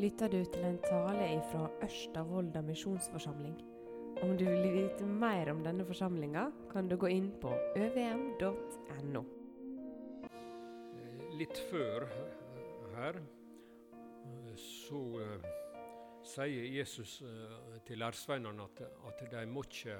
[0.00, 2.22] lytter du til en tale fra Ørsta
[2.64, 3.56] misjonsforsamling.
[4.22, 9.22] Om du vil vite mer om denne forsamlinga, kan du gå inn på øvm.no.
[11.36, 12.06] Litt før
[12.96, 13.20] her
[14.56, 15.48] så uh,
[16.24, 19.96] sier Jesus uh, til lærsveinene at, at, de må ikke,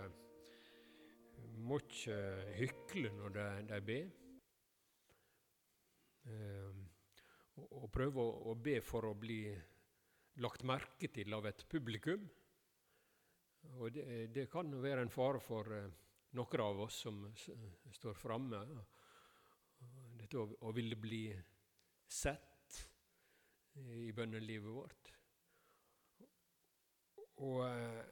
[1.56, 2.20] må ikke
[2.56, 4.14] hykle når de, de ber.
[6.24, 6.86] Uh,
[7.82, 9.42] og prøve å, å be for å bli
[10.38, 12.28] lagt merke til av et publikum.
[13.76, 15.90] Og det, det kan være en fare for eh,
[16.38, 17.22] noen av oss som
[17.92, 18.60] står framme.
[20.20, 21.24] Dette å, å ville bli
[22.10, 22.78] sett
[23.80, 25.12] i bønnelivet vårt.
[27.40, 28.04] Og, eh,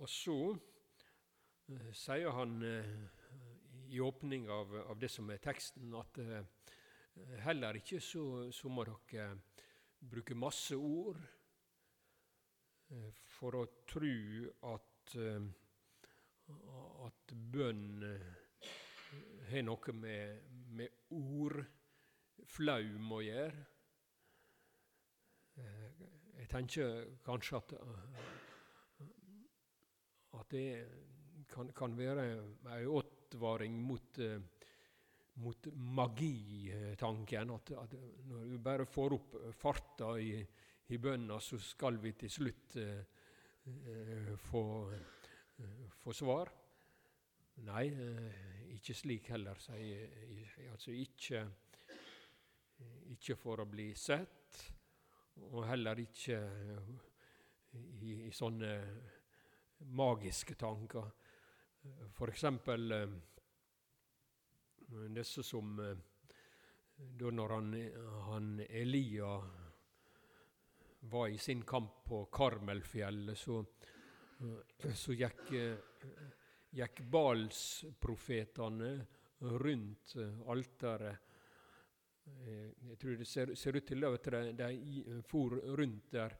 [0.00, 2.56] og så eh, sier han
[3.90, 6.20] i åpning av, av, det som er teksten, at
[7.42, 8.22] heller ikke så,
[8.54, 9.32] så må dere
[9.98, 11.18] bruke masse ord
[13.30, 14.14] for å tro
[14.72, 15.42] at, eh,
[17.06, 18.30] at bønn eh,
[19.50, 23.66] har noe med, med ordflaum å gjøre.
[26.40, 27.72] Jeg tenker kanskje at,
[30.38, 30.64] at det
[31.50, 32.24] kan, kan være
[32.78, 34.20] ei advaring mot,
[35.42, 37.52] mot magitanken.
[37.58, 37.98] At, at,
[38.30, 40.32] når du bare får opp farta i,
[40.90, 43.02] i bønna, så skal vi til slutt eh,
[43.66, 46.50] eh, få, eh, få, svar.
[47.66, 50.08] Nei, eh, ikke slik heller, sier.
[50.72, 51.44] Altså ikke,
[53.14, 54.58] ikke for å bli sett,
[55.50, 56.40] og heller ikke
[58.00, 58.74] i, i sånne
[59.94, 61.10] magiske tanker.
[62.16, 62.34] For
[62.98, 63.18] eh,
[65.14, 67.74] disse som da når han,
[68.26, 69.38] han Elia
[71.00, 73.64] var i sin kamp på Karmelfjellet, så,
[74.94, 75.52] så gikk,
[76.76, 78.92] gikk Balsprofetene
[79.40, 80.14] rundt
[80.46, 81.26] alteret.
[82.30, 86.36] Jeg tror det ser, ser ut til at de, for rundt der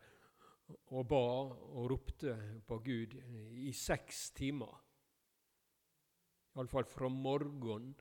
[0.94, 3.16] og ba og ropte på Gud
[3.58, 4.76] i seks timer.
[6.54, 7.94] Iallfall fra morgen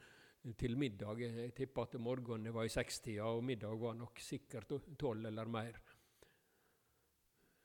[0.57, 1.21] til middag.
[1.21, 5.79] Jeg tipper at morgenen var i sekstida, og middag var nok sikkert tolv eller mer.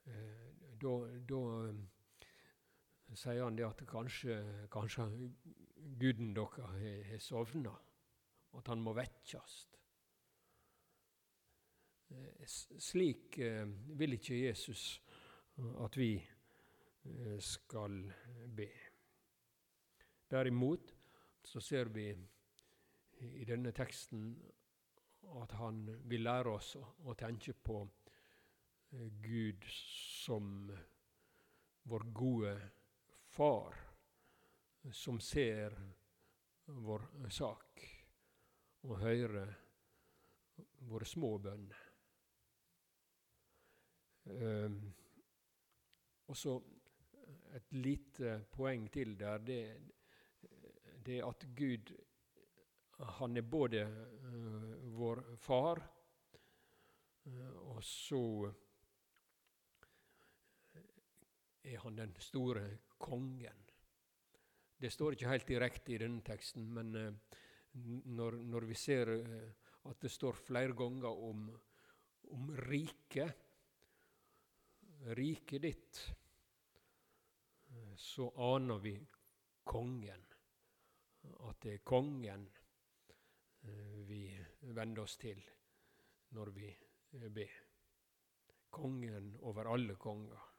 [0.06, 1.74] Eh, da, eh,
[3.14, 4.36] sier han det at kanskje,
[4.72, 5.06] kanskje
[6.00, 6.58] guden deres
[7.08, 7.72] har sovna,
[8.58, 9.54] at han må vekkes.
[12.10, 13.38] Eh, slik
[13.98, 15.00] vil ikke Jesus
[15.84, 16.12] at vi
[17.38, 17.98] skal
[18.56, 18.68] be.
[20.30, 20.94] Derimot
[21.44, 22.08] så ser vi
[23.20, 24.32] i denne teksten
[25.42, 27.82] at han vil lære oss å tenke på
[29.22, 29.64] Gud
[30.24, 30.70] som
[31.82, 32.54] vår gode
[33.26, 33.74] far,
[34.92, 35.74] som ser
[36.64, 37.82] vår sak
[38.84, 39.54] og hører
[40.88, 41.82] våre små bønner.
[44.24, 44.78] Um,
[46.26, 46.54] og så
[47.54, 49.38] et lite poeng til der.
[49.44, 49.60] Det,
[51.04, 51.92] det er at Gud
[53.18, 55.82] han er både uh, vår far,
[57.26, 58.22] uh, og så
[61.64, 62.64] er han den store
[62.98, 63.64] kongen.
[64.80, 67.38] Det står ikke helt direkte i denne teksten, men eh,
[68.12, 71.46] når, når, vi ser eh, at det står flere ganger om,
[72.36, 73.32] om riket,
[75.16, 76.02] riket ditt,
[77.70, 78.96] eh, så aner vi
[79.64, 80.28] kongen.
[81.48, 82.50] At det er kongen
[84.04, 84.26] vi
[84.76, 85.38] vender oss til
[86.36, 86.66] når vi
[87.32, 87.54] ber.
[88.68, 90.53] Kongen over alle konger.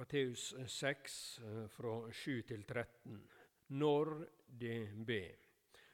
[0.00, 3.18] Matteus 6, eh, fra 7 til 13.
[3.68, 4.76] Når de
[5.06, 5.34] ber,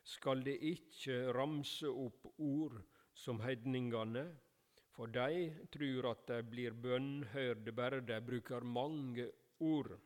[0.05, 2.77] skal de ikke ramse opp ord
[3.19, 4.23] som hedningene,
[4.95, 9.27] for de tror at de blir bønnhørde bare de bruker mange
[9.59, 9.99] ord.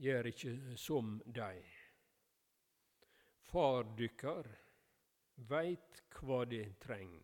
[0.00, 0.56] Gjør ikke
[0.86, 1.52] som de.
[3.52, 4.48] Far dykkar
[5.52, 7.20] veit hva de treng,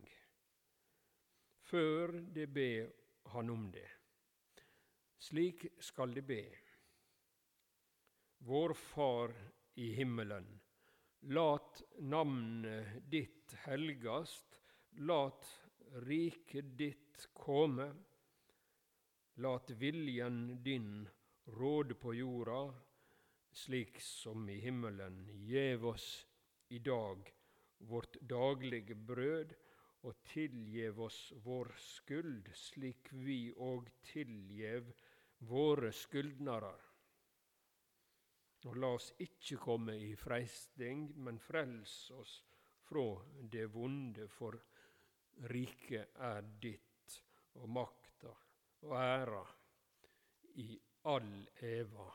[1.65, 2.93] før de ber
[3.33, 3.94] han om det.
[5.25, 6.43] Slik skal de be.
[8.37, 9.31] Vår Far
[9.73, 10.59] i himmelen.
[11.19, 14.59] Lat navnet ditt helgast.
[14.89, 15.47] Lat
[16.05, 17.87] riket ditt komme.
[19.41, 21.07] Lat viljen din
[21.57, 22.73] råde på jorda,
[23.51, 25.23] slik som i himmelen.
[25.49, 26.27] Gjev oss
[26.69, 27.33] i dag
[27.77, 29.57] vårt daglige brød,
[30.05, 34.93] og tilgjev oss vår skyld, slik vi òg tilgjev
[35.39, 36.81] våre skyldnarar.
[38.65, 42.39] Og la oss ikke komme i freisting, men frels oss
[42.85, 43.05] fra
[43.51, 44.57] det vonde, for
[45.51, 47.19] riket er ditt,
[47.55, 48.31] og makta
[48.85, 49.43] og æra
[50.61, 50.69] i
[51.11, 52.07] all eva.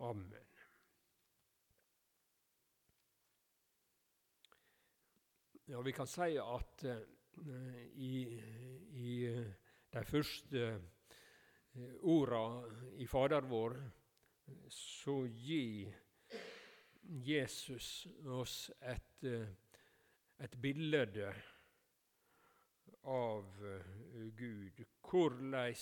[0.00, 0.48] Amen.
[5.64, 8.40] Ja, vi kan si at uh, i,
[8.92, 9.12] i
[9.92, 10.72] de første
[12.02, 12.44] orda
[13.00, 13.76] i Fader vår
[14.68, 15.94] så gir
[17.02, 19.24] Jesus oss et,
[20.38, 21.32] et bilde
[23.02, 23.64] av
[24.38, 25.74] Gud, hvordan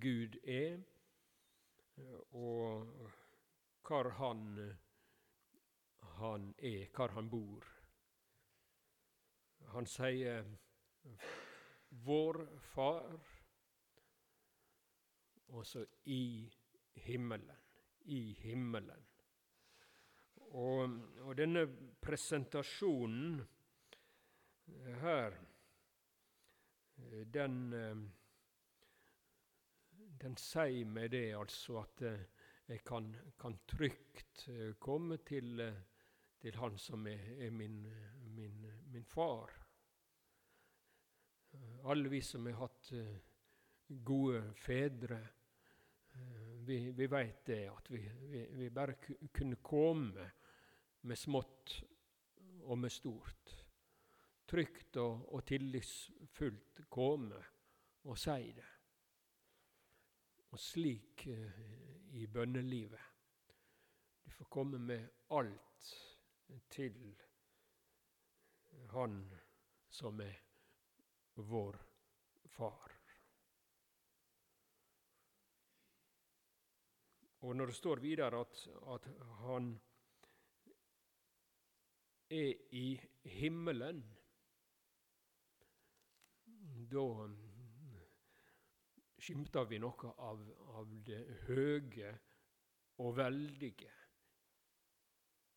[0.00, 0.78] Gud er,
[2.30, 2.92] og
[3.82, 4.44] hvor han,
[6.18, 7.66] han er, hvor han bor.
[9.72, 10.44] Han sier
[11.90, 13.31] 'vår Far',
[15.52, 16.52] og så 'i
[16.96, 17.58] himmelen'.
[18.04, 19.06] I himmelen.
[20.36, 20.90] Og,
[21.20, 21.66] og denne
[22.00, 23.42] presentasjonen
[25.00, 25.36] her,
[27.34, 27.72] den,
[30.22, 32.02] den sier meg det altså at
[32.68, 34.48] jeg kan, kan trygt
[34.80, 35.62] komme til,
[36.40, 37.86] til Han som er, er min,
[38.34, 39.62] min, min far.
[41.84, 43.16] Alle vi som har hatt eh,
[44.04, 45.41] gode fedre, eh,
[46.66, 48.94] vi, vi vet det, at vi, vi, vi bare
[49.32, 50.30] kunne komme
[51.00, 51.74] med smått
[52.62, 53.54] og med stort.
[54.46, 57.40] Trygt og, og tillitsfullt komme
[58.04, 58.68] og si det.
[60.52, 61.60] Og slik eh,
[62.20, 63.08] i bønnelivet.
[64.24, 65.92] Du får komme med alt
[66.70, 67.14] til
[68.92, 69.22] Han
[69.88, 70.36] som er
[71.34, 71.78] vår
[72.52, 72.91] Far.
[77.42, 79.08] Og når det står videre at, at
[79.42, 79.72] han
[82.30, 84.02] er i himmelen,
[86.92, 87.06] da
[89.22, 90.44] skimter vi noe av,
[90.78, 92.12] av det høye
[93.02, 93.90] og veldige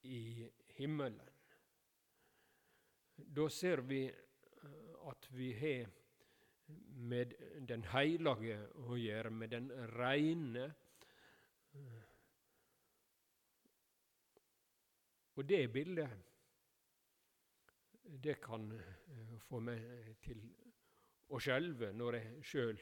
[0.09, 0.45] i
[0.77, 1.21] himmelen.
[3.15, 4.07] Da ser vi
[5.09, 5.93] at vi har
[7.05, 7.33] med
[7.69, 10.71] den heilage å gjøre, med den reine.
[15.35, 16.09] Og det bildet,
[18.23, 20.43] det kan eh, få meg til
[21.33, 22.79] å skjelve når jeg sjøl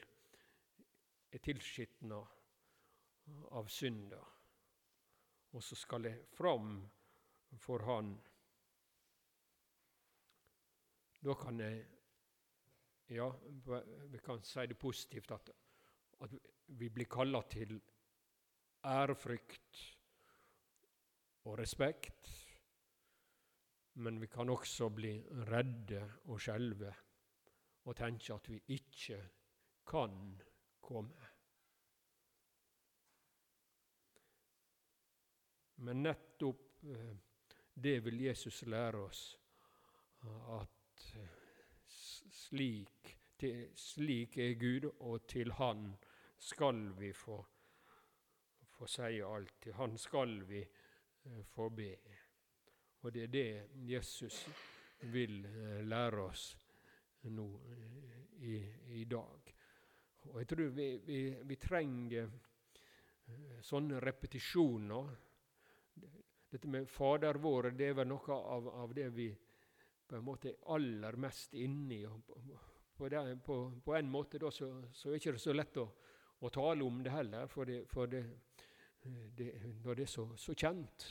[1.34, 2.20] er tilskitna
[3.58, 4.20] av synda.
[5.54, 6.76] Og så skal jeg fram
[7.58, 8.14] for Han.
[11.24, 11.82] Da kan jeg
[13.14, 13.26] ja,
[14.10, 15.50] vi kan si det positivt at,
[16.24, 16.32] at
[16.66, 17.76] vi blir kalla til
[18.84, 19.82] ærefrykt
[21.44, 22.43] og respekt.
[23.94, 25.12] Men vi kan også bli
[25.50, 26.94] redde og skjelve
[27.84, 29.20] og tenke at vi ikke
[29.86, 30.18] kan
[30.80, 31.30] komme.
[35.76, 37.16] Men nettopp eh,
[37.74, 39.22] det vil Jesus lære oss,
[40.60, 41.28] at eh,
[42.30, 45.96] slik, til, slik er Gud, og til Han
[46.38, 47.44] skal vi få,
[48.78, 49.54] få si alt.
[49.62, 51.96] Til Han skal vi eh, få be.
[53.04, 53.48] Og det er det
[53.84, 54.40] Jesus
[55.12, 56.46] vil eh, lære oss
[57.28, 58.18] nå eh,
[58.48, 58.56] i,
[59.00, 59.54] i dag.
[60.32, 62.32] Og jeg tror vi, vi, vi trenger
[63.64, 65.12] sånne repetisjoner.
[66.50, 69.28] Dette med Fader vår, det er vel noe av, av det vi
[70.06, 72.04] på en måte aller mest inni.
[72.06, 73.08] På,
[73.44, 75.88] på, på, en måte da, så, så er det ikke så lett å,
[76.38, 78.22] å, tale om det heller, for det, for det,
[79.34, 79.50] det
[79.82, 81.08] når det er så, så, kjent.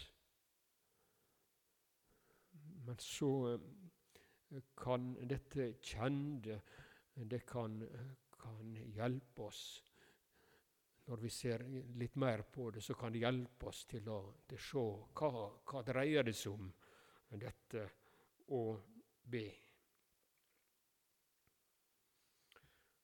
[2.86, 6.60] Men så eh, kan dette kjende
[7.14, 7.78] det kan,
[8.42, 9.66] kan hjelpe oss
[11.06, 11.64] når vi ser
[12.00, 14.84] litt mer på det, så kan det hjelpe oss til å, til se
[15.20, 16.70] hva, hva dreier det seg om,
[17.34, 17.84] dette
[18.54, 18.62] å
[19.34, 19.48] be.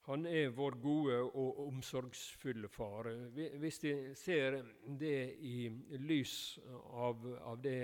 [0.09, 3.11] Han er vår gode og omsorgsfulle far.
[3.33, 4.57] Hvis de ser
[4.97, 5.67] det i
[6.01, 6.33] lys
[6.65, 7.75] av, av det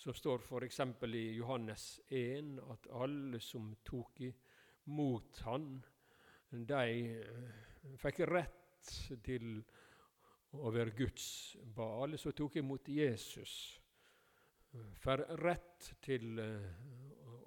[0.00, 0.80] som står f.eks.
[1.12, 5.66] i Johannes 1, at alle som tok imot han,
[6.50, 6.86] de
[7.20, 7.60] eh,
[8.00, 8.88] fikk rett
[9.26, 9.58] til
[10.56, 11.26] å være Guds
[11.76, 12.06] barn.
[12.08, 13.52] Alle som tok imot Jesus,
[15.04, 16.88] får rett til eh,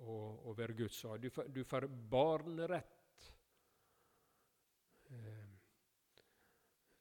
[0.06, 1.26] å, være Guds barn.
[1.26, 3.32] Du, får- barnerett.
[5.10, 5.50] Eh,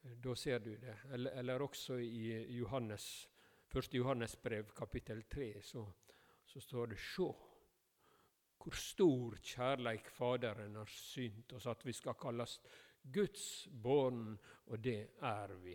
[0.02, 0.96] Da ser du det.
[1.14, 3.28] Eller, eller også i Johannes,
[3.74, 3.94] 1.
[3.94, 5.86] Johannes brev, kapittel 3, så,
[6.46, 7.30] så står det Sjå
[8.62, 12.60] hvor stor kjærleik Faderen har synt oss, at vi skal kalles
[13.02, 14.36] Guds barn,
[14.66, 15.74] og det er vi.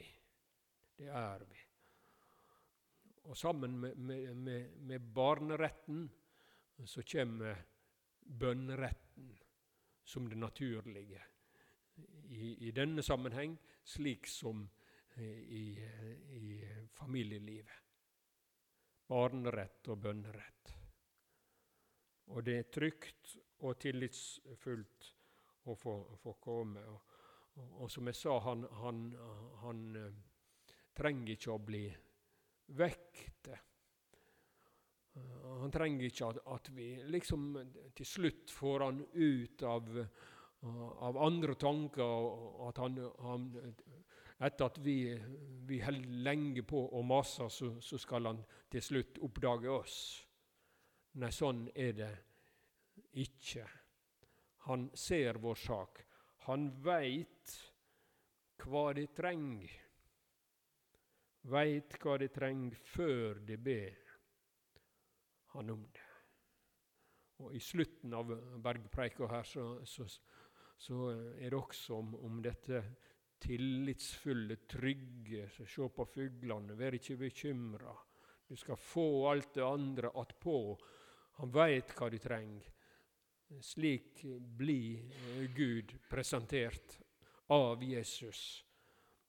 [0.98, 1.58] Det er vi.
[3.28, 6.08] Og sammen med, med, med, med barneretten
[6.86, 7.60] så kommer
[8.40, 9.36] bønneretten
[10.04, 11.22] som det naturlige.
[12.24, 14.64] I, I denne sammenheng slik som
[15.18, 15.76] i,
[16.30, 16.62] i
[16.96, 17.87] familielivet.
[19.08, 20.74] Barnerett og bønnerett.
[22.36, 25.12] Og det er trygt og tillitsfullt
[25.72, 26.84] å få, få komme.
[26.92, 27.14] Og,
[27.56, 29.06] og, og, som jeg sa, han, han,
[29.64, 30.52] han uh,
[30.98, 31.86] trenger ikke å bli
[32.78, 33.52] vekket.
[35.16, 37.54] Uh, han trenger ikke at, at, vi liksom
[37.98, 39.90] til slutt får han ut av,
[41.08, 42.04] av andre tanker.
[42.04, 43.50] og At han, han
[44.38, 45.00] etter at vi,
[45.66, 49.98] vi holder lenge på og maser, så, så skal han til slutt oppdage oss.
[51.18, 52.12] Nei, sånn er det
[53.18, 53.66] ikke.
[54.68, 56.04] Han ser vår sak.
[56.46, 57.56] Han veit
[58.62, 59.72] hva de trenger.
[61.48, 64.04] Veit hva de trenger før de ber
[65.56, 66.06] han om det.
[67.42, 68.32] Og I slutten av
[68.64, 70.08] bergpreika her så, så,
[70.78, 71.04] så,
[71.38, 72.82] er det også om, om dette
[73.40, 75.48] tillitsfulle, trygge.
[75.50, 77.94] Så se på fuglene, vær ikke bekymra.
[78.48, 80.58] Du skal få alt det andre attpå.
[81.42, 82.72] Han veit hva de trenger.
[83.64, 84.24] Slik
[84.58, 86.98] blir Gud presentert
[87.54, 88.64] av Jesus.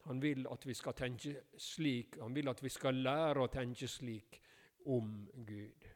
[0.09, 3.87] Han vil at vi skal tenke slik, han vil at vi skal lære å tenke
[3.91, 4.41] slik
[4.89, 5.13] om
[5.47, 5.87] Gud.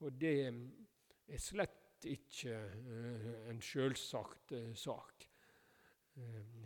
[0.00, 2.56] Og det er slett ikke
[3.50, 5.28] en sjølsagt sak.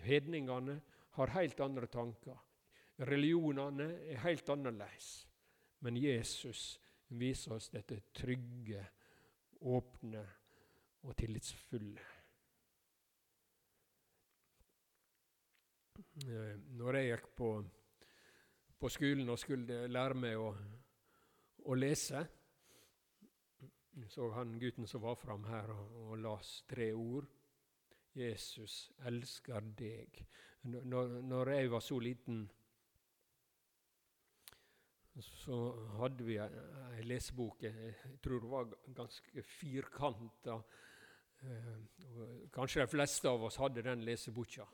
[0.05, 0.81] Hedningene
[1.17, 2.37] har helt andre tanker.
[2.99, 5.27] Religionene er helt annerledes.
[5.81, 6.79] Men Jesus
[7.09, 8.83] viser oss dette trygge,
[9.61, 10.25] åpne
[11.07, 12.07] og tillitsfulle.
[16.79, 17.53] Når jeg gikk på,
[18.79, 20.51] på skolen og skulle lære meg å,
[21.71, 22.25] å lese,
[24.11, 27.27] så han gutten som var fram her og, og las tre ord.
[28.19, 30.23] Jesus elsker deg.
[30.63, 32.43] Når, når jeg var så liten,
[35.23, 35.59] så
[35.99, 37.63] hadde vi ei lesebok.
[37.63, 40.59] Jeg tror det var ganske firkanta.
[42.55, 44.67] Kanskje de fleste av oss hadde den leseboka.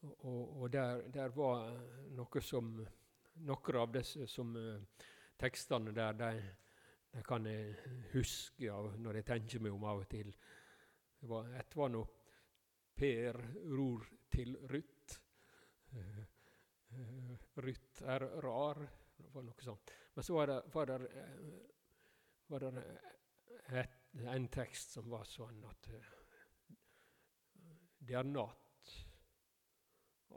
[0.00, 1.76] Og, og der, der, var
[2.16, 2.72] noe som
[3.40, 4.50] Noen av disse som
[5.40, 6.40] tekstene der, de,
[7.14, 7.70] de kan jeg
[8.12, 10.32] huske av når jeg tenker meg om av og til.
[11.20, 12.02] Det var, et var nå
[13.00, 13.36] Per
[13.72, 15.20] ror til Ruth.
[15.92, 16.22] Uh,
[16.96, 17.34] uh,
[17.64, 18.80] Ruth er rar.
[19.16, 19.92] Det var noe sånt.
[20.14, 20.98] Men så var det, var det,
[22.48, 22.84] var det
[23.80, 23.98] et,
[24.34, 25.90] en tekst som var sånn at
[28.00, 28.94] det er natt.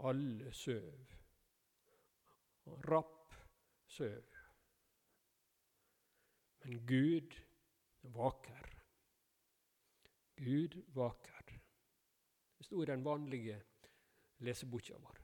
[0.04, 1.16] Alle søv.
[2.90, 3.34] Rapp
[3.88, 4.40] søv.
[6.64, 7.36] Men Gud
[8.02, 8.73] vaker.
[10.36, 11.34] Gud vaker.
[12.58, 13.62] Det sto i den vanlige
[14.40, 15.18] leseboka vår.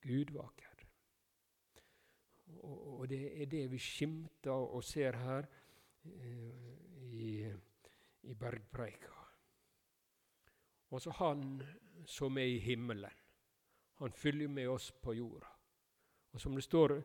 [0.00, 0.66] Gud vaker.
[2.60, 5.46] Og, det er det vi skimter og ser her
[6.04, 6.72] eh,
[7.12, 7.52] i,
[8.22, 9.12] i bergpreika.
[10.90, 11.62] Altså Han
[12.06, 13.10] som er i himmelen,
[14.00, 15.46] han følger med oss på jorda.
[16.32, 16.96] Og som det står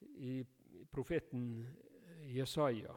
[0.00, 0.44] i
[0.92, 1.66] profeten
[2.22, 2.94] Jesaja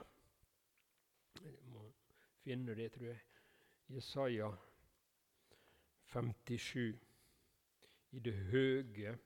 [2.44, 3.20] finne det, tror jeg.
[3.90, 4.50] Jesaja
[6.14, 7.00] 57.
[8.12, 9.18] I det høge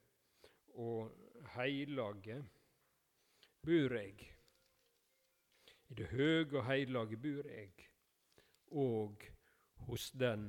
[0.76, 1.12] og
[1.56, 2.42] heilage
[3.64, 4.24] bur eg.
[5.90, 7.86] I det høge og heilage bur eg,
[8.74, 9.24] og
[9.88, 10.48] hos den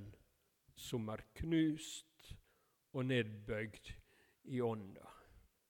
[0.75, 2.35] som er knust
[2.95, 3.93] og nedbøygd
[4.55, 5.07] i ånda.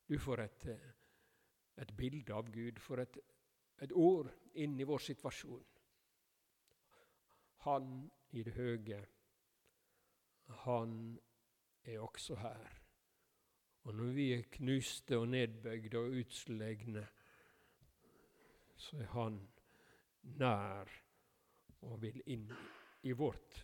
[0.09, 0.67] Du får et,
[1.81, 3.19] et bilde av Gud, får et,
[3.85, 5.74] et ord inn i vår situasjon.
[7.65, 9.07] Han i det høge,
[10.65, 11.19] han
[11.85, 12.81] er også her.
[13.83, 17.07] Og når vi er knuste og nedbøygde og utslegne,
[18.77, 19.39] så er han
[20.23, 20.89] nær
[21.81, 22.49] og vil inn
[23.05, 23.61] i vårt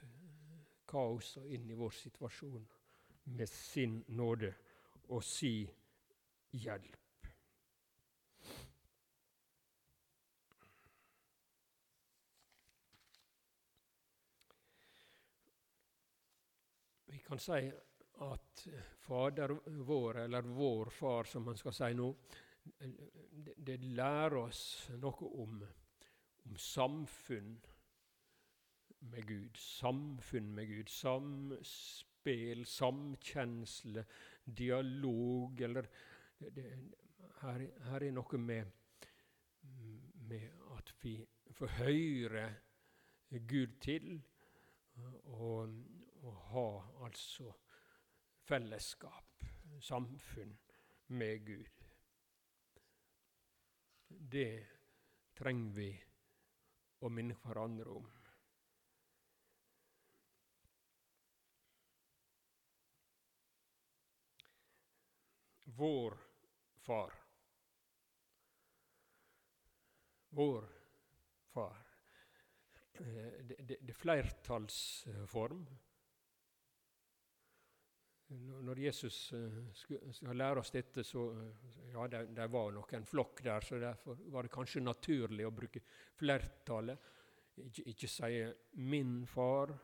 [0.89, 2.67] kaos og inn i vår situasjon
[3.25, 4.53] med sin nåde
[5.09, 5.55] og si
[6.53, 7.00] hjelp.
[17.31, 17.73] Kan si
[18.21, 18.63] at
[19.01, 22.09] Fader vår, eller vår far, som man skal si nå,
[22.61, 24.63] det, det lærer oss
[25.01, 25.61] noe om,
[26.45, 27.55] om samfunn
[29.13, 29.57] med Gud.
[29.57, 30.91] Samfunn med Gud.
[30.93, 34.05] Samspill, samkjensle,
[34.45, 35.89] dialog eller
[36.39, 36.67] det,
[37.41, 38.75] her, her, er noe med,
[40.29, 41.15] med at vi
[41.57, 42.45] får høre
[43.47, 44.19] Gud til
[45.25, 45.73] og,
[46.23, 46.67] og ha
[47.07, 47.53] altså
[48.49, 49.45] fellesskap,
[49.81, 50.57] samfunn
[51.07, 51.85] med Gud.
[54.09, 54.67] Det
[55.39, 55.91] trenger vi
[57.01, 58.09] å minne hverandre om.
[65.81, 66.17] Vår
[66.85, 67.15] far.
[70.37, 70.67] Vår
[71.55, 71.79] far.
[73.01, 75.65] Eh, det er flertallsform.
[78.31, 83.07] Når Jesus eh, skal lære oss dette, så eh, ja, det, det var nok en
[83.07, 85.83] flokk der, så derfor var det kanskje naturlig å bruke
[86.19, 87.09] flertallet.
[87.61, 88.45] Ikke, ikke si
[88.79, 89.75] 'min far'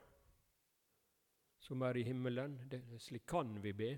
[1.59, 2.61] som er i himmelen.
[2.71, 3.91] Det, slik kan vi be.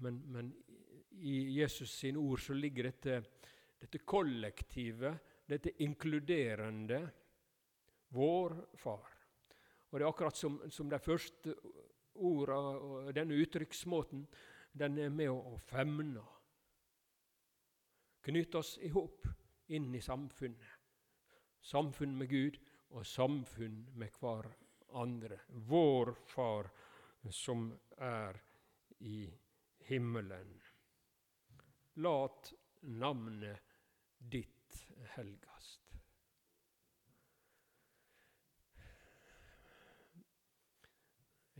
[0.00, 0.52] Men, men
[1.10, 3.18] i Jesus sine ord så ligger dette,
[3.80, 5.16] dette kollektive,
[5.46, 7.00] dette inkluderende,
[8.14, 9.10] vår far.
[9.90, 11.54] Og det er akkurat som, som de første
[12.18, 14.26] orda og denne uttrykksmåten,
[14.76, 16.24] den er med å, femne.
[18.26, 19.28] Knytte oss i hop
[19.72, 20.72] inn i samfunnet.
[21.66, 22.58] Samfunn med Gud
[22.94, 24.50] og samfunn med hver
[24.98, 25.40] andre.
[25.48, 26.70] Vår Far
[27.30, 28.38] som er
[28.98, 29.26] i
[29.88, 30.54] himmelen.
[32.02, 33.76] Lat navnet
[34.18, 35.55] ditt helgast.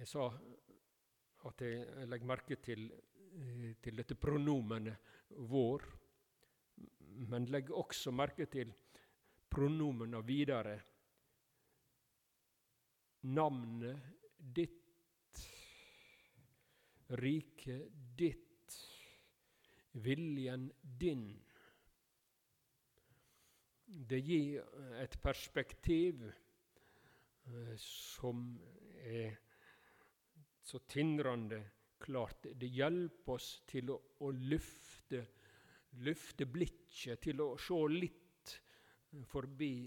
[0.07, 0.27] Jeg sa
[1.49, 2.85] at jeg legger merke til,
[3.35, 4.95] eh, til dette pronomenet
[5.35, 5.87] 'vår',
[7.27, 8.71] men legg også merke til
[9.51, 10.77] pronomena videre.
[13.23, 13.99] Navnet
[14.39, 15.43] ditt,
[17.11, 18.77] riket ditt,
[19.93, 21.43] viljen din.
[23.87, 24.63] Det gir
[25.03, 28.61] et perspektiv eh, som
[29.03, 29.46] er
[30.67, 31.61] så tindrende
[32.03, 32.47] klart.
[32.55, 35.23] Det hjelper oss til å, å løfte,
[36.03, 38.57] løfte blikket, til å se litt
[39.31, 39.87] forbi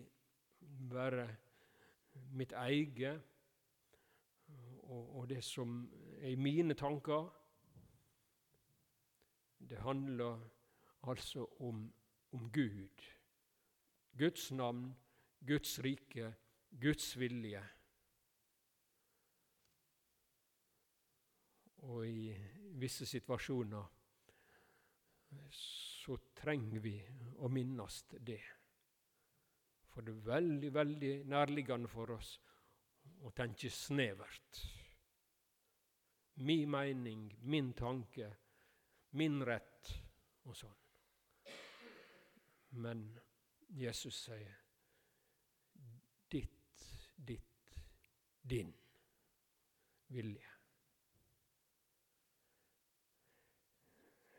[0.90, 1.28] bare
[2.36, 3.20] mitt eget
[4.90, 5.84] og, og det som
[6.18, 7.28] er i mine tanker.
[9.70, 10.40] Det handler
[11.12, 11.84] altså om,
[12.32, 13.04] om Gud.
[14.18, 14.96] Guds navn,
[15.46, 16.34] Guds rike,
[16.82, 17.62] Guds vilje.
[21.88, 22.34] Og i
[22.80, 23.86] visse situasjoner
[25.56, 26.96] så trenger vi
[27.40, 28.42] å minnes det.
[29.90, 32.34] For det er veldig, veldig nærliggende for oss
[33.26, 34.62] å tenke snevert.
[36.46, 38.30] Min mening, min tanke,
[39.20, 39.94] min rett
[40.48, 40.78] og sånn.
[42.80, 43.02] Men
[43.76, 44.56] Jesus sier
[46.30, 47.74] ditt, ditt,
[48.42, 48.72] din
[50.14, 50.50] vilje.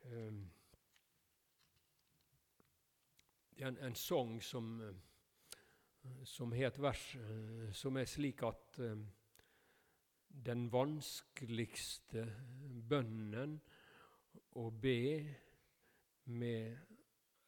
[3.61, 8.97] en, en sang som, eh, som har et vers eh, som er slik at eh,
[10.31, 12.25] den vanskeligste
[12.89, 13.59] bønnen
[14.57, 15.01] å be
[16.31, 16.77] med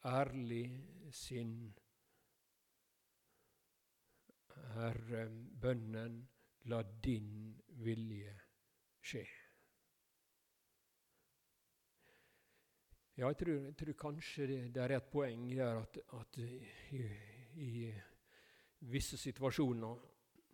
[0.04, 0.66] ærlig
[1.14, 1.56] sinn
[4.84, 5.00] er
[5.60, 6.22] bønnen
[6.64, 7.52] La din
[7.84, 8.32] vilje
[9.04, 9.43] skje.
[13.14, 17.02] Ja, jeg tror, jeg tror kanskje det, det, er et poeng der at, at i,
[17.62, 17.92] i,
[18.90, 20.00] visse situasjoner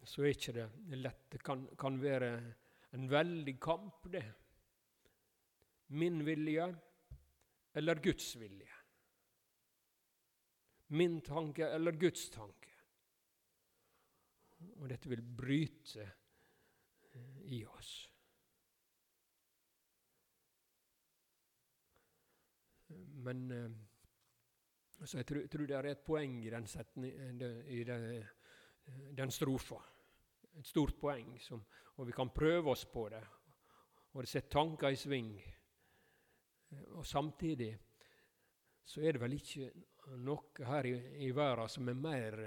[0.05, 1.23] så er ikke det lett.
[1.33, 2.29] Det kan, kan være
[2.93, 4.27] en veldig kamp, det.
[5.97, 6.69] Min vilje
[7.81, 8.77] eller Guds vilje.
[10.93, 12.77] Min tanke eller Guds tanke.
[14.77, 16.11] Og dette vil bryte
[17.49, 18.10] i oss.
[23.25, 23.71] Men eh,
[25.05, 27.13] så jeg tror, tror, det er et poeng i den, setning,
[27.73, 28.25] i den,
[29.17, 29.79] den strofa.
[30.59, 31.63] Et stort poeng, som,
[31.97, 33.23] og vi kan prøve oss på det.
[34.13, 35.31] Og det setter tanker i sving.
[36.99, 37.71] Og samtidig
[38.85, 39.71] så er det vel ikke
[40.21, 40.95] noe her i,
[41.27, 42.41] i verden som er mer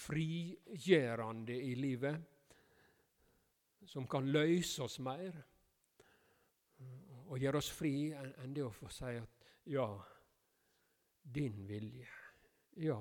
[0.00, 2.20] frigjørende i livet
[3.88, 5.34] som kan løse oss mer
[7.30, 9.86] og gjøre oss fri, enn det å få si at ja,
[11.22, 12.08] din vilje.
[12.82, 12.98] Ja,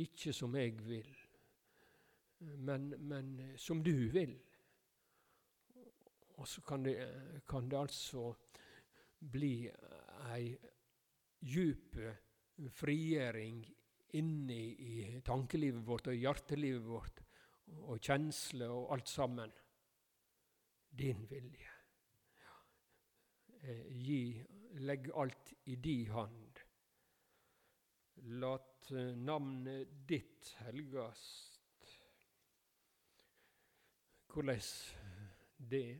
[0.00, 1.10] ikke som jeg vil,
[2.64, 4.36] men, men som du vil.
[6.36, 6.96] Og så kan det,
[7.48, 8.28] kan det altså
[9.18, 9.68] bli
[10.32, 10.50] ei
[11.40, 11.96] djup
[12.76, 13.62] frigjøring
[14.16, 17.24] inni i tankelivet vårt og hjertelivet vårt
[17.84, 19.56] og kjensler og alt sammen.
[20.96, 21.75] Din vilje.
[23.66, 24.44] Eh, gi,
[24.78, 26.58] legg alt i di hand.
[28.38, 31.88] Lat eh, navnet ditt helgast.
[34.30, 34.62] Hvordan
[35.56, 35.98] det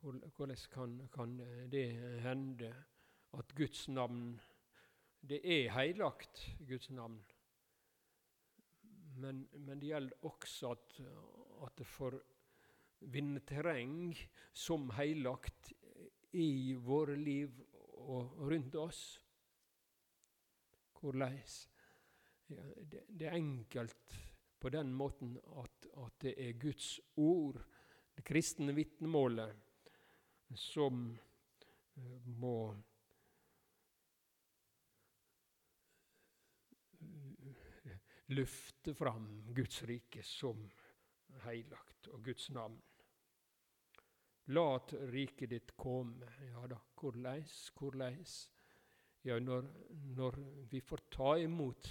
[0.00, 1.38] Hvordan kan, kan
[1.70, 1.86] det
[2.26, 2.74] hende
[3.38, 4.40] at Guds navn
[5.20, 7.24] Det er heilagt, Guds navn.
[9.16, 11.00] Men, men det gjelder også at,
[11.64, 12.18] at det får
[13.12, 14.14] vinne terreng
[14.52, 15.72] som heilagt
[16.34, 17.60] i våre liv
[18.04, 19.02] og rundt oss.
[21.04, 24.14] Ja, det, det, er enkelt
[24.58, 27.60] på den måten at, at det er Guds ord,
[28.16, 29.52] det kristne vitnemålet,
[30.56, 32.56] som uh, må
[38.32, 40.64] løfte fram Guds rike som
[41.44, 42.80] heilagt og Guds navn.
[44.46, 46.28] Lat riket ditt komme.
[46.50, 48.50] Ja da, korleis, korleis?
[49.24, 49.64] Ja, når,
[50.16, 51.88] når vi får ta imot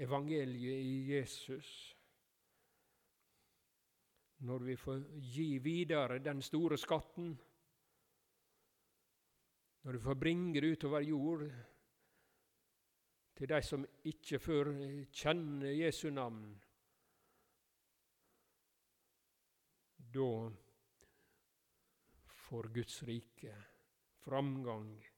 [0.00, 1.96] evangeliet i Jesus,
[4.48, 7.34] når vi får gi videre den store skatten,
[9.82, 11.44] når vi får bringe det utover jord
[13.36, 14.72] til de som ikke før
[15.12, 16.46] kjenner Jesu navn,
[20.14, 20.28] da
[22.52, 23.54] får Guds rike
[24.24, 25.08] framgang.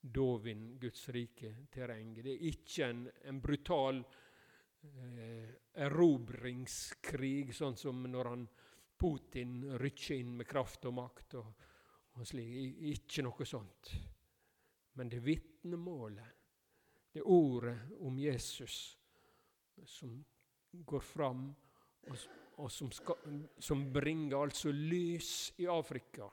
[0.00, 2.12] Da vinner Guds rike terreng.
[2.22, 5.48] Det er ikke en, en brutal eh,
[5.82, 8.46] erobringskrig, sånn som når han,
[8.96, 11.34] Putin rykker inn med kraft og makt.
[11.42, 11.66] og,
[12.14, 12.78] og slik.
[12.94, 13.92] Ikke noe sånt.
[14.94, 16.30] Men det vitnemålet,
[17.18, 18.78] det ordet om Jesus,
[19.90, 20.14] som
[20.70, 21.48] går fram,
[22.06, 22.26] og,
[22.62, 26.30] og som, skal, som bringer altså lys i Afrika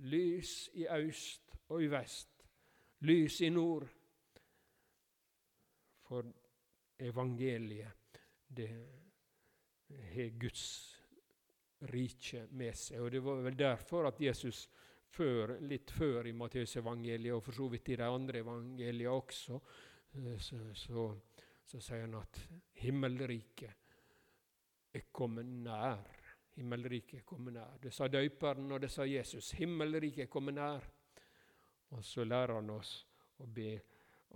[0.00, 2.46] Lys i øst og i vest,
[3.00, 3.88] lys i nord.
[6.08, 6.26] For
[6.98, 8.20] evangeliet,
[8.56, 8.68] det
[10.14, 10.64] har Guds
[11.92, 13.00] rike med seg.
[13.00, 14.68] Og Det var vel derfor at Jesus
[15.10, 19.60] før, litt før i Matteusevangeliet, og for så vidt i de andre evangeliene også,
[20.14, 21.06] eh, så, så,
[21.66, 22.40] så sier han at
[22.82, 23.72] himmelriket
[24.94, 26.19] er kommet nær.
[26.54, 27.78] Himmelriket er kommet nær.
[27.82, 29.52] Det sa døyperen, og det sa Jesus.
[29.58, 30.88] Himmelriket er kommet nær.
[31.90, 33.00] Og så lærer han oss
[33.40, 33.72] å be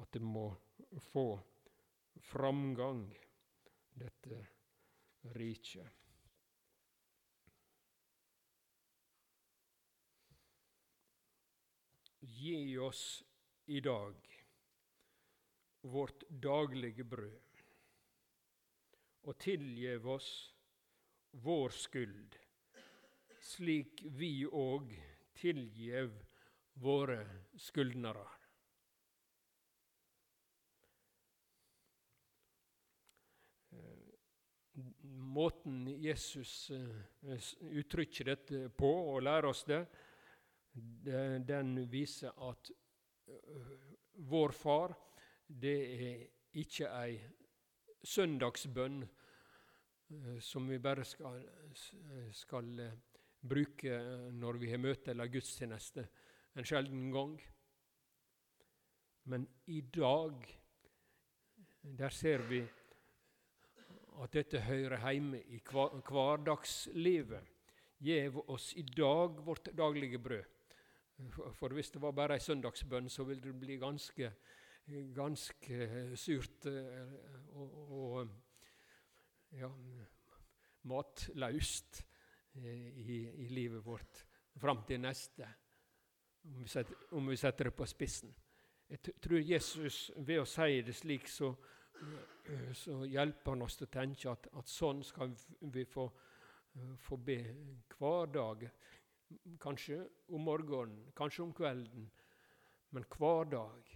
[0.03, 0.49] at det må
[1.11, 1.29] få
[2.31, 3.05] framgang,
[3.95, 4.41] dette
[5.37, 5.87] riket.
[12.21, 13.23] Gi oss
[13.67, 14.15] i dag
[15.85, 17.61] vårt daglige brød,
[19.23, 20.54] og tilgiv oss
[21.43, 22.37] vår skyld,
[23.41, 24.95] slik vi òg
[25.35, 26.15] tilgjev
[26.83, 27.19] våre
[27.59, 28.27] skyldnere.
[35.35, 39.83] Måten Jesus eh, uttrykker dette på og lærer oss det,
[40.75, 42.71] den viser at
[43.31, 43.75] eh,
[44.31, 44.95] vår Far,
[45.47, 46.25] det er
[46.63, 47.19] ikke ei
[48.05, 49.03] søndagsbønn
[50.41, 51.43] som vi bare skal,
[52.33, 52.95] skal eh,
[53.45, 53.99] bruke
[54.33, 56.07] når vi har møte eller gudstjeneste
[56.55, 57.35] en sjelden gang.
[59.25, 60.45] Men i dag,
[61.83, 62.63] der ser vi
[64.23, 67.51] at dette hører hjemme i hverdagslivet.
[68.05, 70.45] Gjev oss i dag vårt daglige brød.
[71.55, 74.33] For hvis det var bare ei søndagsbønn, så ville det bli ganske,
[75.15, 76.67] ganske surt.
[77.55, 78.44] og, og
[79.61, 79.71] ja,
[80.85, 82.05] matlaust
[82.53, 84.25] eh, i, i, livet vårt
[84.61, 85.49] fram til neste,
[86.45, 88.35] om vi, setter, om vi, setter, det på spissen.
[88.89, 91.51] Jeg tror Jesus ved å si det slik, så,
[92.53, 95.33] eh, så hjelper han oss til å tenke at, at sånn skal
[95.73, 96.05] vi få,
[96.77, 97.39] eh, få be
[97.97, 98.67] hver dag.
[99.61, 100.03] Kanskje
[100.37, 102.11] om morgenen, kanskje om kvelden,
[102.93, 103.95] men hver dag.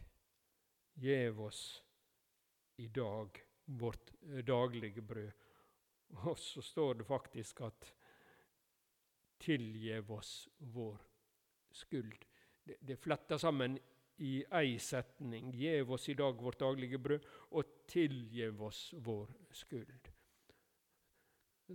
[0.98, 1.60] Gjev oss
[2.82, 3.36] i dag
[3.78, 4.10] vårt
[4.42, 5.47] daglige brød
[6.08, 7.92] Og så står det faktisk at
[9.38, 10.98] tilgjev oss vår
[11.72, 12.24] skuld.
[12.64, 13.78] Det, det fletter sammen
[14.18, 15.52] i ei setning.
[15.54, 20.10] Gjev oss i dag vårt daglige brød, og tilgjev oss vår skuld.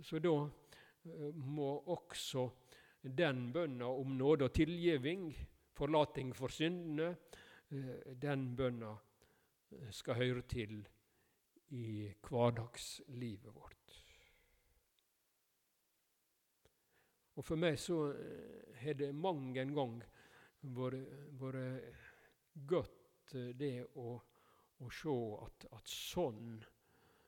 [0.02, 2.48] Så da eh, må også
[3.04, 5.28] den bønna om nåde og tilgiving,
[5.74, 7.14] forlating for syndene,
[7.70, 10.82] eh, den bønna eh, skal høre til
[11.74, 13.83] i hverdagslivet vårt.
[17.34, 17.98] Og For meg så
[18.78, 19.96] har det mang en gang
[20.74, 22.04] vært
[22.66, 24.14] godt eh, det å,
[24.78, 26.62] å se at, at, sånn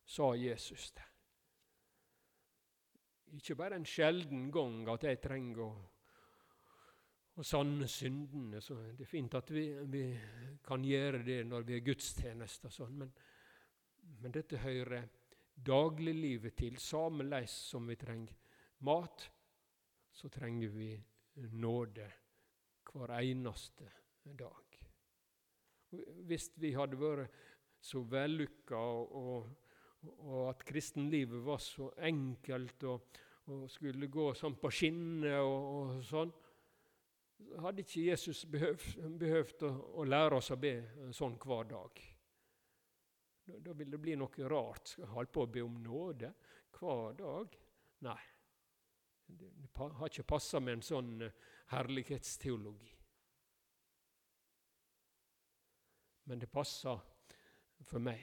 [0.06, 1.04] sa Jesus det.
[3.36, 5.70] Ikke bare en sjelden gang at jeg trenger å,
[7.36, 8.62] å sanne syndene.
[8.62, 10.04] så Det er fint at vi, vi
[10.64, 13.10] kan gjøre det når vi er gudstjenester, sånn, men,
[14.22, 15.10] men dette hører
[15.56, 16.78] dagliglivet til.
[16.78, 18.32] Sameis som vi trenger
[18.86, 19.26] mat,
[20.16, 21.04] så trenger vi
[21.52, 22.06] nåde
[22.88, 23.90] hver eneste
[24.24, 24.78] dag.
[26.24, 27.42] Hvis vi hadde vært
[27.84, 29.50] så vellykka, og,
[30.16, 33.18] og, at kristenlivet var så enkelt og,
[33.52, 36.32] og skulle gå sånn på skinner og, og, sånn,
[37.60, 40.72] hadde ikke Jesus behøvd, å, å, lære oss å be
[41.14, 42.00] sånn hver dag.
[43.44, 44.94] Da, da ville det bli noe rart.
[44.94, 46.32] Skal holde på å be om nåde
[46.78, 47.60] hver dag?
[48.08, 48.18] Nei.
[49.26, 51.34] Det, har ikke passa med en sånn eh,
[51.72, 52.96] herlighetsteologi.
[56.26, 56.98] men det passer
[57.86, 58.22] for meg.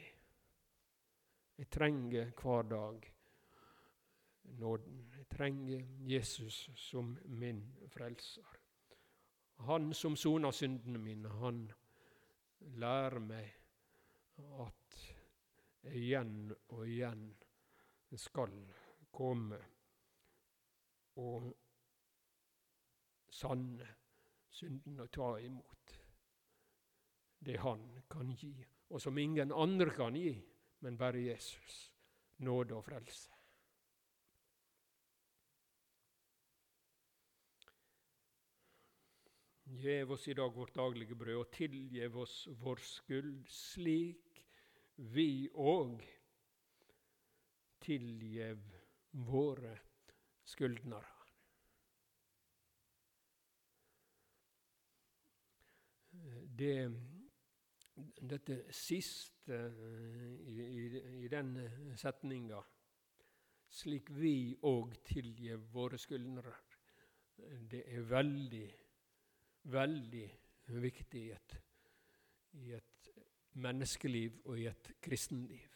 [1.56, 3.06] Jeg trenger hver dag
[4.60, 5.06] nåden.
[5.16, 7.62] Jeg trenger Jesus som min
[7.94, 8.60] frelser.
[9.70, 11.62] Han som soner syndene mine, han
[12.60, 13.54] lærer meg
[14.66, 15.00] at
[15.84, 17.24] jeg igjen og igjen
[18.20, 18.52] skal
[19.16, 19.60] komme
[21.22, 21.52] og
[23.34, 23.88] sanne
[24.54, 25.94] synden å ta imot
[27.44, 28.54] det han kan gi,
[28.90, 30.34] og som ingen andre kan gi,
[30.86, 31.90] men bare Jesus.
[32.44, 33.32] Nåde og frelse.
[39.74, 44.44] Gjev oss i dag vårt daglige brød, og tilgjev oss vår skyld, slik
[45.14, 46.04] vi òg
[47.84, 48.62] tilgjev
[49.28, 49.74] våre
[50.46, 51.10] skyldnere.
[56.54, 56.78] Det
[58.24, 60.86] dette siste eh, i, i,
[61.26, 61.56] i den
[62.00, 62.62] setninga,
[63.74, 66.54] slik vi òg tilgir våre skuldre.
[67.70, 68.68] det er veldig,
[69.74, 70.28] veldig
[70.84, 71.56] viktig i et,
[72.62, 73.10] i et
[73.54, 75.73] menneskeliv og i et kristenliv.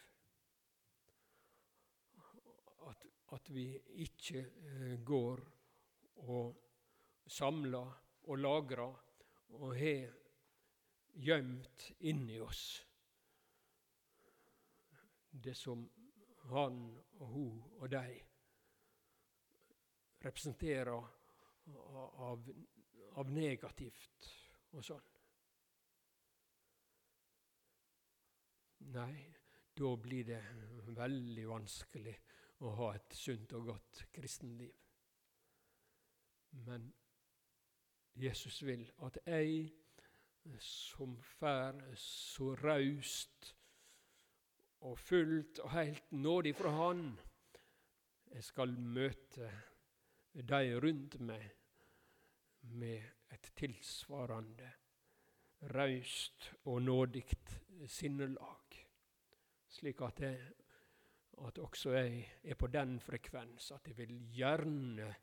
[3.38, 3.67] At, vi
[4.02, 5.41] ikke eh, går
[6.26, 6.56] og
[7.30, 7.91] samler
[8.28, 8.95] og lagrer
[9.58, 10.15] og har
[11.21, 12.63] gjemt inni oss.
[15.30, 15.86] Det som
[16.50, 16.80] han
[17.19, 18.17] og hun og de
[20.26, 22.50] representerer av,
[23.21, 24.32] av negativt
[24.73, 25.13] og sånn.
[28.97, 29.13] Nei,
[29.78, 30.41] da blir det
[30.95, 32.15] veldig vanskelig
[32.60, 34.74] å ha et sunt og godt kristenliv.
[36.65, 36.88] Men
[38.17, 39.67] Jesus vil at jeg
[40.63, 43.52] som fær så raust
[44.88, 47.04] og fullt og heilt nådig fra Han.
[48.32, 49.52] Jeg skal møte
[50.34, 51.48] de rundt meg
[52.62, 54.72] med et tilsvarende
[55.74, 57.24] raust og nådig
[57.88, 58.78] sinnelag,
[59.67, 60.52] slik at, jeg,
[61.45, 65.15] at også jeg er på den frekvens at jeg vil gjerne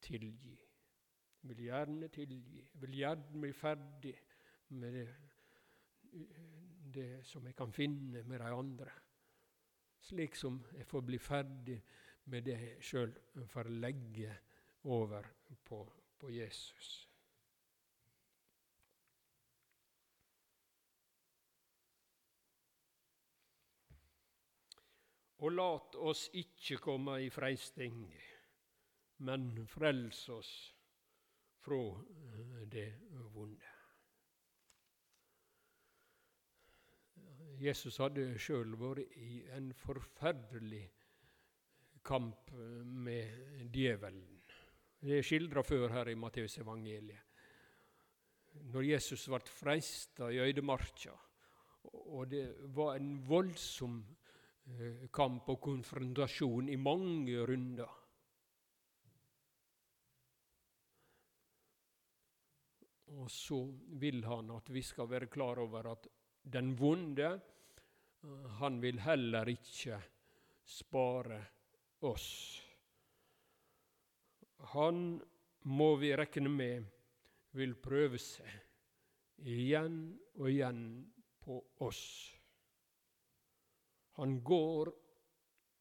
[0.00, 0.58] tilgi.
[1.42, 2.58] Jeg vil gjerne tilgi.
[2.60, 4.14] Jeg vil gjerne bli ferdig
[4.68, 5.08] med det,
[6.94, 8.90] det som jeg kan finne med de andre.
[10.00, 11.82] Slik som jeg får bli ferdig
[12.24, 13.14] med det jeg sjøl
[13.46, 14.36] får legge
[14.84, 15.24] over
[15.64, 15.82] på,
[16.18, 17.07] på Jesus.
[25.38, 28.00] Og lat oss ikke komme i freisting,
[29.22, 30.52] men frels oss
[31.62, 31.82] fra
[32.66, 32.88] det
[33.34, 33.74] vonde.
[37.58, 40.84] Jesus hadde sjøl vært i en forferdelig
[42.06, 42.52] kamp
[43.06, 44.38] med djevelen.
[44.98, 47.24] Det er skildra før her i Matteusevangeliet.
[48.72, 51.12] Når Jesus ble freista i øydemarka,
[52.10, 54.17] og det var en voldsom eh,
[55.14, 57.94] kamp og konfrontasjon i mange runder.
[63.16, 63.58] Og så
[64.00, 66.06] vil han at vi skal være klar over at
[66.44, 67.30] den vonde,
[68.24, 70.00] eh, han vil heller ikke
[70.64, 71.40] spare
[72.04, 72.28] oss.
[74.74, 75.20] Han
[75.64, 76.84] må vi regne med
[77.56, 80.00] vil prøve seg igjen
[80.36, 80.82] og igjen
[81.42, 82.37] på oss.
[84.18, 84.92] Han går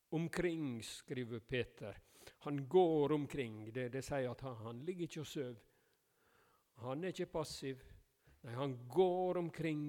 [0.09, 1.97] omkring, skriver Peter.
[2.37, 3.73] Han går omkring.
[3.73, 5.55] Det, det sier at han, han ligger ikke og sover.
[6.83, 7.81] Han er ikke passiv.
[8.45, 9.87] Nei, han går omkring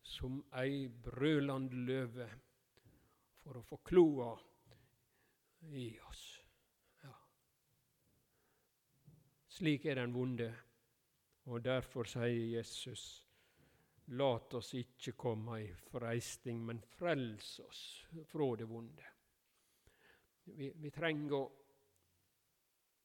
[0.00, 2.30] som ei brølende løve
[3.42, 4.32] for å få kloa
[5.76, 6.24] i oss.
[7.04, 7.12] Ja.
[9.60, 10.48] Slik er den vonde,
[11.44, 13.27] og derfor sier Jesus
[14.16, 17.82] Lat oss ikke komme i freisting, men frels oss
[18.30, 19.10] fra det vonde.
[20.48, 21.42] Vi, vi trenger å,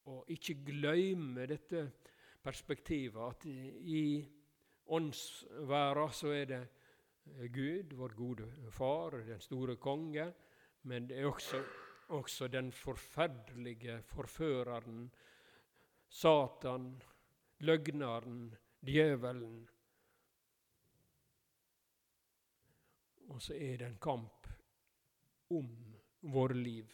[0.08, 1.84] å ikke glemme dette
[2.44, 4.06] perspektivet, at i
[4.96, 6.62] åndsværa så er det
[7.52, 10.30] Gud, vår gode far, den store konge,
[10.88, 11.62] men det er også,
[12.16, 15.06] også den forferdelige forføreren,
[16.14, 16.92] Satan,
[17.64, 18.52] løgneren,
[18.86, 19.64] djevelen,
[23.34, 24.48] Og så er det en kamp
[25.58, 25.70] om
[26.34, 26.92] våre liv.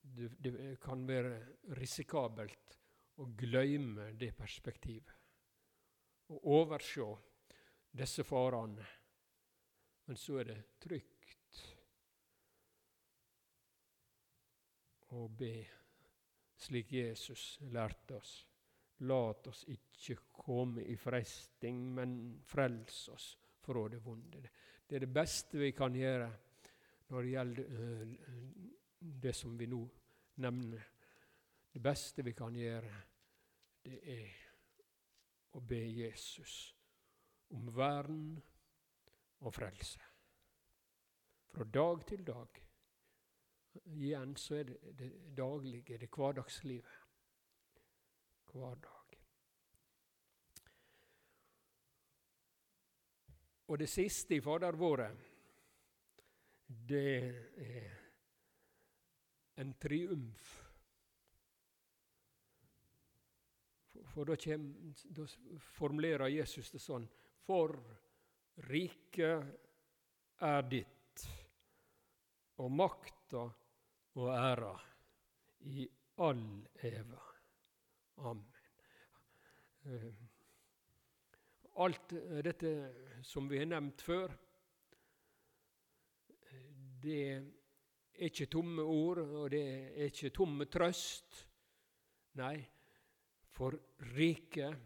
[0.00, 1.34] Det, det kan være
[1.78, 2.76] risikabelt
[3.20, 5.16] å glemme det perspektivet.
[6.30, 7.08] Å overse
[7.90, 8.86] disse farene.
[10.06, 11.64] Men så er det trygt
[15.10, 15.54] å be
[16.60, 18.34] slik Jesus lærte oss.
[19.00, 22.12] Lat oss ikke komme i fresting, men
[22.44, 24.42] frels oss fra det vonde.
[24.86, 26.28] Det er det beste vi kan gjøre
[27.10, 28.12] når det gjelder uh,
[29.24, 29.80] det som vi nå
[30.44, 30.86] nevner.
[31.70, 32.94] Det beste vi kan gjøre,
[33.84, 34.30] det er
[35.56, 36.56] å be Jesus
[37.56, 38.34] om vern
[39.40, 40.02] og frelse.
[41.50, 42.60] Fra dag til dag.
[43.94, 46.99] Igjen så er det det daglige, det hverdagslivet
[48.54, 49.18] hver dag.
[53.70, 55.06] Og det siste i Fader våre,
[56.66, 57.20] det
[57.56, 58.00] er
[59.62, 60.48] en triumf.
[64.10, 64.66] For da, kjem,
[65.14, 65.26] da,
[65.76, 67.06] formulerer Jesus det sånn
[67.46, 67.76] For
[68.66, 71.26] riket er ditt,
[72.58, 73.46] og makta
[74.18, 74.74] og æra
[75.70, 75.86] i
[76.26, 76.46] all
[76.90, 77.29] eva.
[78.20, 78.44] Amen.
[79.84, 80.12] Eh,
[81.80, 82.12] alt
[82.44, 82.72] dette
[83.24, 84.34] som vi har nevnt før,
[87.00, 91.38] det er ikke tomme ord, og det er ikke tomme trøst.
[92.36, 92.58] Nei,
[93.56, 93.78] for
[94.12, 94.76] riket,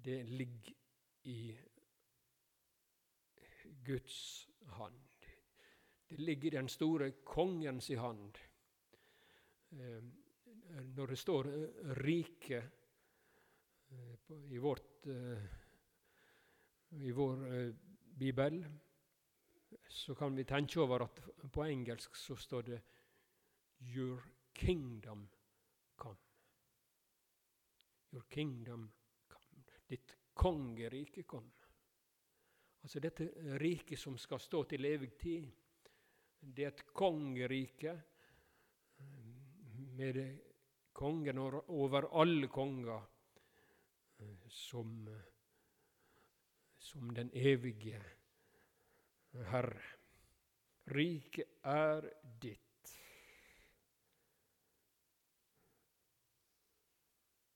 [0.00, 0.72] det ligger
[1.28, 1.40] i
[3.84, 4.48] Guds
[4.78, 4.96] hand.
[6.08, 8.40] Det ligger i den store kongens hand.
[10.70, 12.62] Når det står eh, 'rike'
[13.90, 15.44] eh, i, vårt, eh,
[16.90, 17.72] i vår
[18.18, 18.64] bibel,
[19.88, 21.20] så kan vi tenke over at
[21.52, 22.80] på engelsk så står det
[23.80, 24.22] 'Your
[24.54, 25.28] kingdom
[25.96, 26.16] come'.
[28.12, 28.92] Your kingdom
[29.28, 29.64] come.
[29.88, 31.52] Ditt kongerike kom.
[32.82, 33.26] Altså dette
[33.58, 35.50] riket som skal stå til evig tid,
[36.40, 38.02] det er et kongerike
[39.96, 40.49] med det
[40.92, 43.02] kongen over alle konger,
[44.18, 45.22] eh, som, eh,
[46.78, 48.02] som den evige
[49.32, 49.82] Herre.
[50.90, 52.08] Riket er
[52.40, 52.96] ditt.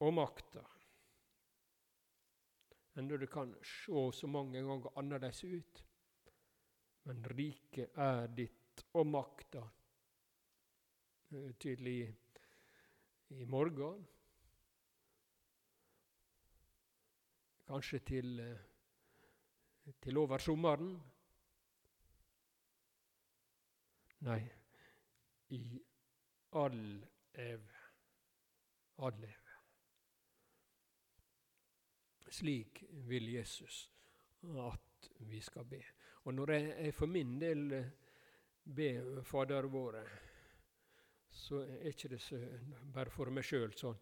[0.01, 0.63] Og makta.
[2.95, 5.85] Enda det kan se så mange ganger annerledes ut.
[7.05, 9.65] Men riket er ditt, og makta.
[11.59, 12.15] Tydelig
[13.35, 14.07] i morgen.
[17.67, 21.03] Kanskje til, eh, til over sommeren.
[24.21, 24.41] Nei,
[25.49, 25.83] i
[26.53, 27.73] all eve.
[28.99, 29.57] All eve.
[32.31, 33.91] Slik vil Jesus
[34.43, 35.83] at vi skal be.
[36.25, 37.91] Og når jeg for min del eh,
[38.65, 40.05] ber Fader våre
[41.35, 42.39] så er ikke det så,
[42.95, 43.99] bare for meg sjøl sånn,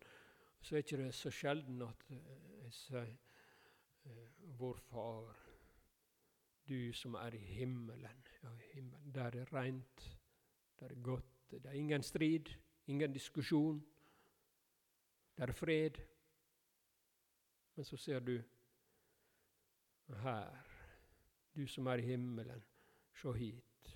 [0.61, 4.29] så er ikke det så sjelden at jeg sier eh,
[4.59, 5.33] Vår Far
[6.69, 8.21] Du som er i himmelen.
[8.43, 9.15] Ja, himmelen.
[9.15, 10.05] Der er rent,
[10.79, 11.27] der er godt.
[11.51, 12.53] Det er ingen strid,
[12.87, 13.83] ingen diskusjon.
[15.37, 15.99] Der er fred.
[17.75, 18.37] Men så ser du
[20.23, 20.63] her,
[21.57, 22.63] du som er i himmelen,
[23.17, 23.95] se hit.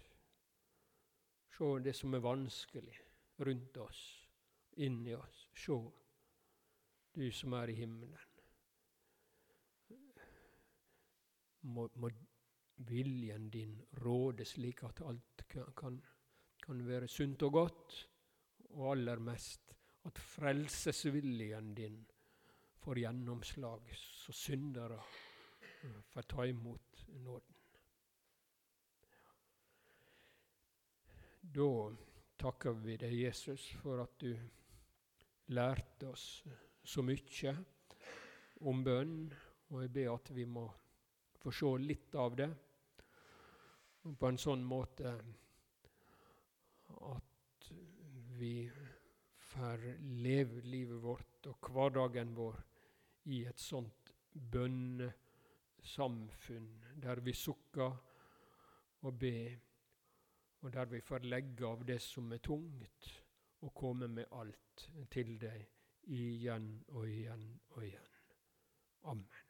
[1.57, 3.06] Se det som er vanskelig
[3.37, 4.29] rundt oss,
[4.77, 5.49] inni oss.
[5.55, 5.77] Se,
[7.13, 8.33] du som er i himmelen.
[11.67, 12.11] Må, må
[12.87, 16.01] viljen din råde slik at alt kan,
[16.63, 17.97] kan, være sunt og godt,
[18.77, 19.73] og aller mest
[20.07, 21.99] at frelsesviljen din
[22.85, 25.01] får gjennomslag, så syndere
[26.13, 27.55] får ta imot nåden.
[31.57, 31.71] Da
[32.39, 34.33] takker vi deg, Jesus, for at du
[35.55, 36.45] lærte oss
[36.87, 37.55] så mye
[38.67, 39.35] om bønn,
[39.71, 40.73] og jeg ber at vi må
[41.41, 42.49] få se litt av det
[44.07, 45.13] på en sånn måte
[47.11, 47.71] at
[48.39, 48.71] vi
[49.51, 49.79] får
[50.23, 52.57] leve livet vårt og hverdagen vår
[53.35, 56.71] i et sånt bønnesamfunn
[57.03, 57.93] der vi sukker
[59.07, 59.59] og ber,
[60.67, 63.11] og der vi får legge av det som er tungt,
[63.63, 65.63] og komme med alt til deg
[66.11, 68.17] igjen og igjen og igjen.
[69.07, 69.46] Amen.